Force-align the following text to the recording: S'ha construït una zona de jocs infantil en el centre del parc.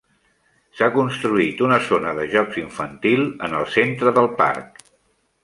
S'ha 0.77 0.87
construït 0.95 1.61
una 1.65 1.77
zona 1.89 2.15
de 2.21 2.25
jocs 2.31 2.59
infantil 2.63 3.23
en 3.49 3.55
el 3.61 3.69
centre 3.77 4.17
del 4.19 4.33
parc. 4.43 4.83